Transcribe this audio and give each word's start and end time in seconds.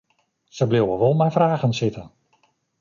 Se 0.55 0.67
bliuwe 0.71 0.95
wol 1.03 1.15
mei 1.19 1.33
fragen 1.37 1.77
sitten. 1.81 2.11